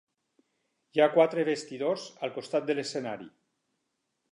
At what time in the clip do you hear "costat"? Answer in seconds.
2.39-2.67